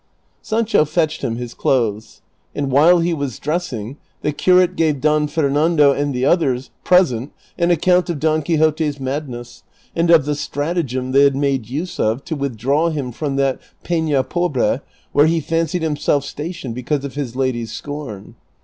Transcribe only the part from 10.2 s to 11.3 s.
the stratagem they